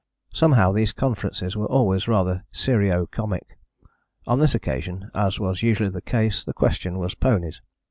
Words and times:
Somehow 0.33 0.71
these 0.71 0.93
conferences 0.93 1.55
were 1.55 1.67
always 1.67 2.07
rather 2.07 2.43
serio 2.51 3.05
comic. 3.05 3.59
On 4.25 4.39
this 4.39 4.55
occasion, 4.55 5.11
as 5.13 5.39
was 5.39 5.61
usually 5.61 5.89
the 5.91 6.01
case, 6.01 6.43
the 6.43 6.53
question 6.53 6.97
was 6.97 7.13
ponies. 7.13 7.61